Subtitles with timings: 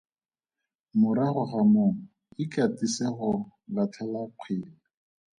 [0.99, 1.91] Morago ga moo
[2.43, 3.31] ikatise go
[3.75, 4.69] latlhela kgwele.